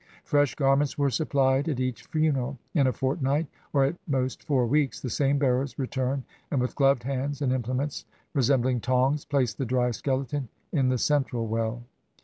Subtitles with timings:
[0.23, 2.57] Fresh garments were suppHed at each funeral.
[2.73, 7.03] In a fortnight, or at most four weeks, the same bearers return, and with gloved
[7.03, 11.83] hands and implements resem bling tongs, place the dry skeleton in the central well.